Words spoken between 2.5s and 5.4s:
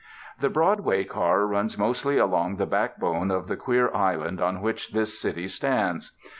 the backbone of the queer island on which this